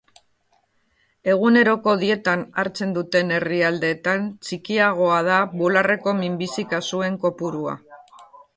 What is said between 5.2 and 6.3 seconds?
da bularreko